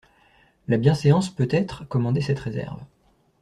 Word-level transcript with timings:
La 0.67 0.77
bienséance, 0.77 1.29
peut-être, 1.29 1.87
commandait 1.87 2.21
cette 2.21 2.39
réserve. 2.39 2.81